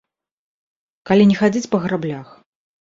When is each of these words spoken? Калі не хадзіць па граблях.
Калі 1.11 1.23
не 1.35 1.37
хадзіць 1.45 1.65
па 1.77 1.85
граблях. 1.87 2.27